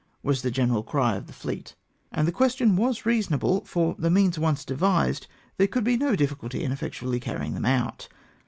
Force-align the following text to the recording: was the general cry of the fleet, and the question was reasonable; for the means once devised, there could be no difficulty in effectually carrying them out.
was 0.23 0.41
the 0.41 0.49
general 0.49 0.81
cry 0.81 1.13
of 1.15 1.27
the 1.27 1.31
fleet, 1.31 1.75
and 2.11 2.27
the 2.27 2.31
question 2.31 2.75
was 2.75 3.05
reasonable; 3.05 3.63
for 3.65 3.95
the 3.99 4.09
means 4.09 4.39
once 4.39 4.65
devised, 4.65 5.27
there 5.57 5.67
could 5.67 5.83
be 5.83 5.95
no 5.95 6.15
difficulty 6.15 6.63
in 6.63 6.71
effectually 6.71 7.19
carrying 7.19 7.53
them 7.53 7.65
out. 7.65 8.07